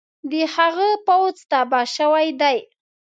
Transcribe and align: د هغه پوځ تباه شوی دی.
د 0.31 0.33
هغه 0.55 0.89
پوځ 1.05 1.35
تباه 1.51 1.87
شوی 1.95 2.27
دی. 2.41 2.57